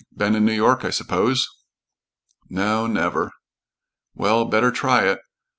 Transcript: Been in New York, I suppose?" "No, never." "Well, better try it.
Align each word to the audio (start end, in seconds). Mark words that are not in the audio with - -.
Been 0.17 0.33
in 0.33 0.45
New 0.45 0.51
York, 0.51 0.83
I 0.83 0.89
suppose?" 0.89 1.47
"No, 2.49 2.87
never." 2.87 3.29
"Well, 4.15 4.45
better 4.45 4.71
try 4.71 5.03
it. 5.03 5.19